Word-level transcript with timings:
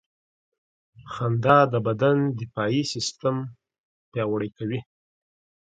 خندا 1.11 1.57
د 1.73 1.75
بدن 1.87 2.17
دفاعي 2.39 2.81
سیستم 2.93 3.35
پیاوړی 4.11 4.49
کوي. 4.57 4.79